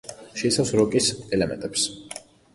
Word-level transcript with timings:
შეიცავს 0.41 0.71
როკის 0.79 1.11
ელემენტებს. 1.39 1.87